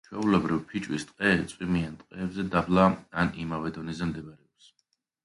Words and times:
ჩვეულებრივ, 0.05 0.61
ფიჭვის 0.69 1.03
ტყე 1.09 1.33
წვიმიან 1.51 1.91
ტყეებზე 1.99 2.45
დაბლა 2.55 2.87
ან 3.25 3.29
იმავე 3.45 3.73
დონეზე 3.77 4.09
მდებარეობს. 4.15 4.73